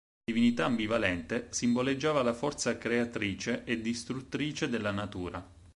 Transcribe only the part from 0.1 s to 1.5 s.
Divinità ambivalente,